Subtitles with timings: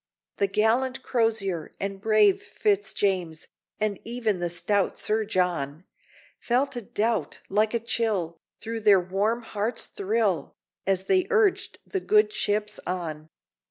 [0.37, 3.47] The gallant Crozier, and brave Fitz James,
[3.79, 5.83] And even the stout Sir John,
[6.39, 10.55] Felt a doubt, like a chill, through their warm hearts thrill,
[10.87, 13.29] As they urged the good ships on.